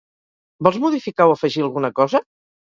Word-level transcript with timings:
Vols 0.67 0.79
modificar 0.85 1.27
o 1.33 1.35
afegir 1.35 1.63
alguna 1.67 1.93
cosa? 2.01 2.25